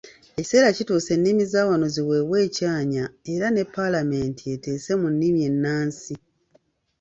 Ekiseera 0.39 0.69
kituuse 0.77 1.11
ennimi 1.17 1.43
za 1.53 1.61
wano 1.69 1.85
ziweebwe 1.93 2.37
ekyanya 2.47 3.03
era 3.33 3.47
ne 3.51 3.63
Paalamenti 3.73 4.43
eteese 4.55 4.91
mu 5.01 5.07
nnimi 5.13 5.39
ennansi. 5.49 6.13